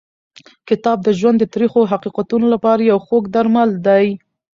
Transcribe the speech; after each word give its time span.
کتاب 0.69 0.97
د 1.03 1.09
ژوند 1.19 1.37
د 1.39 1.45
تریخو 1.53 1.81
حقیقتونو 1.91 2.45
لپاره 2.53 2.81
یو 2.91 2.99
خوږ 3.05 3.23
درمل 3.35 3.69
دی. 3.87 4.05